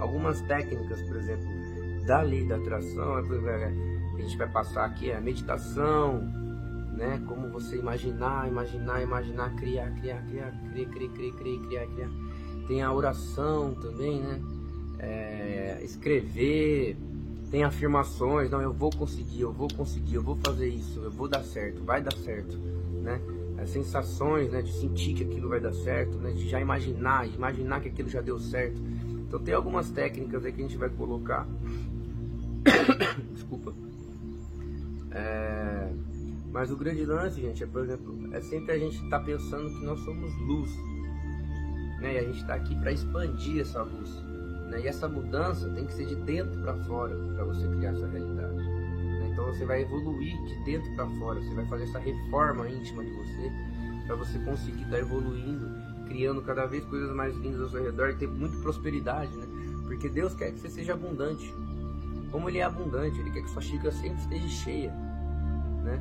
algumas 0.00 0.40
técnicas, 0.42 1.02
por 1.02 1.16
exemplo, 1.16 1.46
da 2.06 2.22
lei 2.22 2.46
da 2.46 2.56
atração, 2.56 3.18
é, 3.18 3.72
a 4.16 4.20
gente 4.20 4.36
vai 4.38 4.48
passar 4.48 4.86
aqui 4.86 5.10
é 5.10 5.16
a 5.16 5.20
meditação, 5.20 6.20
né? 6.96 7.22
Como 7.26 7.48
você 7.50 7.76
imaginar, 7.76 8.48
imaginar, 8.48 9.02
imaginar, 9.02 9.54
criar, 9.56 9.90
criar, 10.00 10.22
criar, 10.22 10.52
criar, 10.72 10.86
criar, 10.86 11.10
criar, 11.10 11.32
criar, 11.32 11.66
criar, 11.66 11.86
criar. 11.86 12.10
Tem 12.66 12.82
a 12.82 12.92
oração 12.92 13.74
também, 13.74 14.22
né? 14.22 14.40
É, 14.98 15.80
escrever, 15.82 16.96
tem 17.50 17.64
afirmações, 17.64 18.50
não, 18.50 18.60
eu 18.60 18.72
vou 18.72 18.90
conseguir, 18.90 19.40
eu 19.40 19.52
vou 19.52 19.68
conseguir, 19.68 20.16
eu 20.16 20.22
vou 20.22 20.36
fazer 20.36 20.68
isso, 20.68 21.00
eu 21.00 21.10
vou 21.10 21.28
dar 21.28 21.42
certo, 21.42 21.82
vai 21.84 22.02
dar 22.02 22.14
certo, 22.16 22.56
né? 23.02 23.20
As 23.58 23.70
sensações, 23.70 24.50
né, 24.50 24.60
de 24.60 24.72
sentir 24.72 25.14
que 25.14 25.24
aquilo 25.24 25.48
vai 25.48 25.60
dar 25.60 25.72
certo, 25.72 26.18
né, 26.18 26.30
de 26.32 26.48
já 26.48 26.60
imaginar, 26.60 27.26
imaginar 27.26 27.80
que 27.80 27.88
aquilo 27.88 28.08
já 28.08 28.20
deu 28.20 28.38
certo. 28.38 28.76
Então 29.26 29.40
tem 29.40 29.54
algumas 29.54 29.90
técnicas 29.90 30.44
aí 30.44 30.52
que 30.52 30.60
a 30.60 30.66
gente 30.66 30.76
vai 30.76 30.90
colocar. 30.90 31.46
Desculpa. 33.32 33.72
É 35.10 35.90
mas 36.56 36.70
o 36.70 36.76
grande 36.76 37.04
lance, 37.04 37.38
gente, 37.38 37.62
é, 37.62 37.66
por 37.66 37.84
exemplo, 37.84 38.34
é 38.34 38.40
sempre 38.40 38.72
a 38.72 38.78
gente 38.78 38.94
estar 38.94 39.18
tá 39.18 39.24
pensando 39.26 39.68
que 39.68 39.84
nós 39.84 40.00
somos 40.00 40.34
luz. 40.38 40.70
Né? 42.00 42.14
E 42.14 42.18
a 42.18 42.22
gente 42.22 42.40
está 42.40 42.54
aqui 42.54 42.74
para 42.76 42.92
expandir 42.92 43.60
essa 43.60 43.82
luz. 43.82 44.10
Né? 44.68 44.80
E 44.80 44.88
essa 44.88 45.08
mudança 45.08 45.68
tem 45.70 45.86
que 45.86 45.94
ser 45.94 46.06
de 46.06 46.16
dentro 46.16 46.60
para 46.60 46.74
fora 46.84 47.16
para 47.34 47.44
você 47.44 47.66
criar 47.68 47.92
essa 47.92 48.06
realidade. 48.06 48.54
Né? 48.54 49.30
Então 49.32 49.46
você 49.46 49.64
vai 49.64 49.82
evoluir 49.82 50.36
de 50.44 50.64
dentro 50.64 50.90
para 50.94 51.06
fora, 51.10 51.40
você 51.40 51.54
vai 51.54 51.66
fazer 51.66 51.84
essa 51.84 51.98
reforma 51.98 52.68
íntima 52.68 53.04
de 53.04 53.10
você 53.12 53.52
para 54.06 54.16
você 54.16 54.38
conseguir 54.38 54.82
estar 54.82 54.96
tá 54.96 54.98
evoluindo, 54.98 55.68
criando 56.06 56.40
cada 56.42 56.66
vez 56.66 56.84
coisas 56.84 57.14
mais 57.14 57.36
lindas 57.36 57.60
ao 57.60 57.68
seu 57.68 57.84
redor 57.84 58.10
e 58.10 58.14
ter 58.14 58.28
muita 58.28 58.56
prosperidade, 58.58 59.36
né? 59.36 59.46
Porque 59.84 60.08
Deus 60.08 60.34
quer 60.34 60.52
que 60.52 60.60
você 60.60 60.68
seja 60.68 60.94
abundante. 60.94 61.52
Como 62.30 62.48
Ele 62.48 62.58
é 62.58 62.62
abundante, 62.62 63.18
Ele 63.20 63.30
quer 63.30 63.42
que 63.42 63.50
sua 63.50 63.62
xícara 63.62 63.92
sempre 63.92 64.18
esteja 64.20 64.48
cheia, 64.48 64.90
né? 65.84 66.00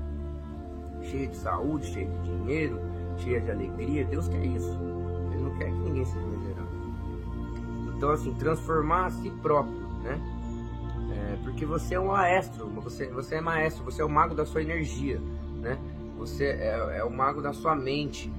Cheia 1.04 1.28
de 1.28 1.38
saúde, 1.38 1.86
cheia 1.88 2.08
de 2.08 2.24
dinheiro, 2.24 2.80
cheia 3.18 3.42
de 3.42 3.52
alegria. 3.52 4.06
Deus 4.06 4.28
quer 4.28 4.44
isso. 4.46 4.78
Ele 5.34 5.44
não 5.44 5.58
quer 5.58 5.66
que 5.66 5.80
ninguém 5.80 6.06
seja 6.06 6.26
miserável. 6.26 6.75
Então, 7.96 8.10
assim, 8.10 8.34
transformar 8.34 9.06
a 9.06 9.12
si 9.12 9.30
próprio, 9.42 9.80
né? 10.04 10.20
É, 11.12 11.38
porque 11.44 11.66
você 11.66 11.96
é 11.96 12.00
um 12.00 12.08
maestro, 12.08 12.68
você, 12.68 13.08
você 13.08 13.36
é 13.36 13.42
maestro, 13.42 13.84
você 13.84 14.02
é 14.02 14.06
o 14.06 14.10
mago 14.10 14.36
da 14.36 14.46
sua 14.46 14.62
energia, 14.62 15.22
né? 15.62 15.78
Você 16.18 16.46
é, 16.46 16.98
é 16.98 17.04
o 17.04 17.10
mago 17.10 17.42
da 17.42 17.54
sua 17.54 17.76
mente, 17.76 18.32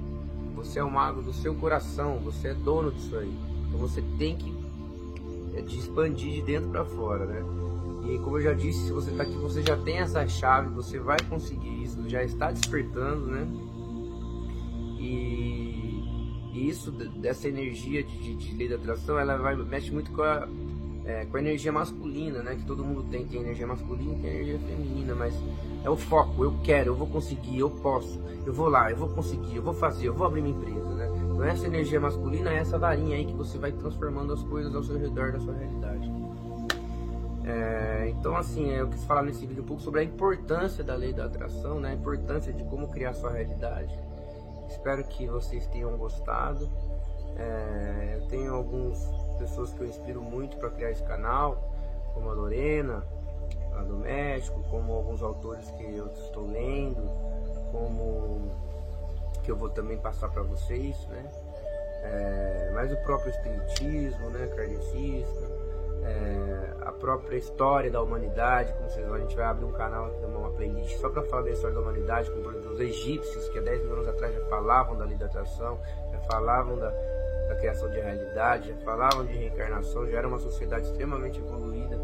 você 0.55 0.79
é 0.79 0.83
o 0.83 0.91
mago 0.91 1.21
do 1.21 1.33
seu 1.33 1.53
coração, 1.55 2.19
você 2.19 2.49
é 2.49 2.53
dono 2.53 2.91
disso 2.91 3.15
aí. 3.17 3.33
Então 3.67 3.79
você 3.79 4.01
tem 4.17 4.35
que 4.35 4.53
é, 5.55 5.61
te 5.61 5.77
expandir 5.77 6.33
de 6.33 6.41
dentro 6.41 6.69
para 6.69 6.85
fora, 6.85 7.25
né? 7.25 7.43
E 8.07 8.17
como 8.19 8.37
eu 8.37 8.41
já 8.41 8.53
disse, 8.53 8.85
se 8.85 8.91
você 8.91 9.11
está 9.11 9.23
aqui, 9.23 9.35
você 9.35 9.61
já 9.61 9.75
tem 9.75 9.97
essa 9.97 10.25
chave, 10.27 10.69
você 10.69 10.97
vai 10.97 11.17
conseguir 11.29 11.83
isso, 11.83 12.09
já 12.09 12.23
está 12.23 12.51
despertando, 12.51 13.27
né? 13.27 13.47
Isso, 16.67 16.91
dessa 16.91 17.47
energia 17.47 18.03
de, 18.03 18.17
de, 18.17 18.35
de 18.35 18.55
lei 18.55 18.67
da 18.67 18.75
atração, 18.75 19.19
ela 19.19 19.37
vai, 19.37 19.55
mexe 19.55 19.91
muito 19.91 20.11
com 20.11 20.21
a, 20.21 20.47
é, 21.05 21.25
com 21.25 21.37
a 21.37 21.39
energia 21.39 21.71
masculina, 21.71 22.43
né? 22.43 22.55
Que 22.55 22.65
todo 22.65 22.83
mundo 22.83 23.03
tem, 23.09 23.25
tem 23.25 23.39
energia 23.39 23.65
masculina 23.65 24.13
tem 24.21 24.29
energia 24.29 24.59
feminina, 24.59 25.15
mas 25.15 25.33
é 25.83 25.89
o 25.89 25.95
foco, 25.95 26.43
eu 26.43 26.53
quero, 26.63 26.91
eu 26.91 26.95
vou 26.95 27.07
conseguir, 27.07 27.59
eu 27.59 27.69
posso, 27.69 28.21
eu 28.45 28.53
vou 28.53 28.67
lá, 28.67 28.91
eu 28.91 28.97
vou 28.97 29.07
conseguir, 29.07 29.55
eu 29.55 29.63
vou 29.63 29.73
fazer, 29.73 30.07
eu 30.07 30.13
vou 30.13 30.27
abrir 30.27 30.41
minha 30.41 30.55
empresa, 30.55 30.93
né? 30.95 31.09
Então 31.15 31.43
essa 31.43 31.65
energia 31.65 31.99
masculina 31.99 32.51
é 32.51 32.57
essa 32.57 32.77
varinha 32.77 33.15
aí 33.15 33.25
que 33.25 33.33
você 33.33 33.57
vai 33.57 33.71
transformando 33.71 34.33
as 34.33 34.43
coisas 34.43 34.75
ao 34.75 34.83
seu 34.83 34.97
redor 34.97 35.31
da 35.31 35.39
sua 35.39 35.53
realidade. 35.53 36.11
É, 37.45 38.09
então 38.09 38.35
assim, 38.35 38.69
eu 38.71 38.89
quis 38.89 39.05
falar 39.05 39.23
nesse 39.23 39.45
vídeo 39.45 39.63
um 39.63 39.65
pouco 39.65 39.81
sobre 39.81 40.01
a 40.01 40.03
importância 40.03 40.83
da 40.83 40.95
lei 40.95 41.13
da 41.13 41.25
atração, 41.25 41.79
né? 41.79 41.91
A 41.91 41.93
importância 41.93 42.51
de 42.51 42.63
como 42.65 42.89
criar 42.89 43.13
sua 43.13 43.31
realidade. 43.31 43.97
Espero 44.67 45.03
que 45.03 45.27
vocês 45.27 45.65
tenham 45.67 45.97
gostado. 45.97 46.69
É, 47.35 48.17
eu 48.19 48.27
tenho 48.27 48.53
algumas 48.53 48.99
pessoas 49.37 49.73
que 49.73 49.81
eu 49.81 49.87
inspiro 49.87 50.21
muito 50.21 50.57
para 50.57 50.69
criar 50.69 50.91
esse 50.91 51.03
canal, 51.03 51.71
como 52.13 52.29
a 52.29 52.33
Lorena, 52.33 53.03
lá 53.71 53.83
do 53.83 53.97
México, 53.97 54.63
como 54.69 54.93
alguns 54.93 55.21
autores 55.21 55.69
que 55.71 55.83
eu 55.83 56.07
estou 56.07 56.47
lendo, 56.47 57.01
como 57.71 58.49
que 59.43 59.51
eu 59.51 59.55
vou 59.55 59.69
também 59.69 59.97
passar 59.97 60.29
para 60.29 60.41
vocês, 60.41 60.97
né? 61.07 61.25
É, 62.03 62.71
mas 62.73 62.91
o 62.91 62.97
próprio 62.97 63.31
espiritismo, 63.31 64.29
né, 64.29 64.47
kardecista, 64.47 65.56
é, 66.03 66.73
a 66.81 66.91
própria 66.91 67.37
história 67.37 67.91
da 67.91 68.01
humanidade, 68.01 68.73
como 68.73 68.89
vocês 68.89 69.05
vão, 69.05 69.15
a 69.15 69.19
gente 69.19 69.35
vai 69.35 69.45
abrir 69.45 69.65
um 69.65 69.71
canal 69.71 70.09
uma 70.47 70.51
playlist 70.51 70.97
só 70.97 71.09
para 71.09 71.23
falar 71.23 71.43
da 71.43 71.51
história 71.51 71.75
da 71.75 71.81
humanidade, 71.81 72.31
como 72.31 72.49
os 72.49 72.79
egípcios 72.79 73.49
que 73.49 73.59
há 73.59 73.61
10 73.61 73.83
mil 73.83 73.93
anos 73.93 74.07
atrás 74.07 74.33
já 74.33 74.41
falavam 74.45 74.97
da 74.97 75.05
lidatação, 75.05 75.79
já 76.11 76.19
falavam 76.19 76.77
da, 76.77 76.89
da 76.89 77.55
criação 77.55 77.89
de 77.89 77.99
realidade, 77.99 78.69
já 78.69 78.75
falavam 78.77 79.25
de 79.25 79.33
reencarnação, 79.33 80.07
já 80.07 80.17
era 80.17 80.27
uma 80.27 80.39
sociedade 80.39 80.87
extremamente 80.87 81.39
evoluída, 81.39 81.99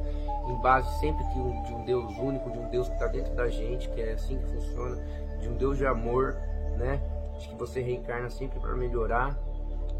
em 0.47 0.61
base 0.61 0.99
sempre 0.99 1.23
de 1.29 1.39
um, 1.39 1.63
de 1.63 1.73
um 1.73 1.85
Deus 1.85 2.17
único, 2.17 2.51
de 2.51 2.59
um 2.59 2.69
Deus 2.69 2.87
que 2.87 2.93
está 2.95 3.07
dentro 3.07 3.33
da 3.33 3.47
gente, 3.47 3.89
que 3.89 4.01
é 4.01 4.13
assim 4.13 4.37
que 4.39 4.45
funciona, 4.47 4.95
de 5.39 5.49
um 5.49 5.55
Deus 5.55 5.77
de 5.77 5.85
amor, 5.85 6.35
né? 6.77 7.01
De 7.39 7.47
que 7.47 7.55
você 7.55 7.81
reencarna 7.81 8.29
sempre 8.29 8.59
para 8.59 8.75
melhorar 8.75 9.37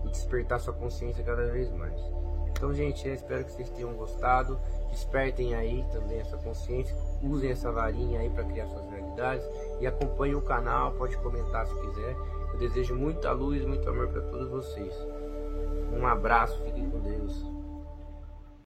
e 0.06 0.10
despertar 0.10 0.60
sua 0.60 0.74
consciência 0.74 1.24
cada 1.24 1.46
vez 1.46 1.72
mais. 1.72 2.00
Então, 2.56 2.74
gente, 2.74 3.08
eu 3.08 3.14
espero 3.14 3.44
que 3.44 3.52
vocês 3.52 3.70
tenham 3.70 3.94
gostado. 3.94 4.60
Despertem 4.90 5.56
aí 5.56 5.84
também 5.92 6.20
essa 6.20 6.38
consciência, 6.38 6.96
usem 7.24 7.50
essa 7.50 7.72
varinha 7.72 8.20
aí 8.20 8.30
para 8.30 8.44
criar 8.44 8.68
suas 8.68 8.88
realidades 8.92 9.44
e 9.82 9.88
acompanhem 9.88 10.36
o 10.36 10.42
canal, 10.42 10.92
pode 10.92 11.18
comentar 11.18 11.66
se 11.66 11.74
quiser. 11.82 12.16
Eu 12.54 12.60
desejo 12.60 12.96
muita 12.96 13.32
luz, 13.32 13.66
muito 13.66 13.90
amor 13.90 14.10
para 14.10 14.22
todos 14.22 14.48
vocês. 14.50 14.94
Um 15.92 16.06
abraço, 16.06 16.62
fiquem 16.64 16.88
com 16.90 17.00
Deus. 17.00 17.63